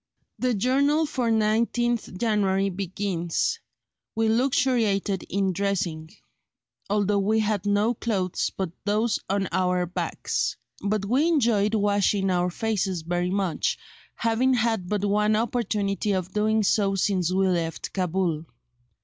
[0.39, 3.59] The journal for 19th January begins:
[4.15, 6.09] "We luxuriated in dressing,
[6.89, 12.49] although we had no clothes but those on our backs; but we enjoyed washing our
[12.49, 13.77] faces very much,
[14.15, 18.45] having had but one opportunity of doing so since we left Cabul.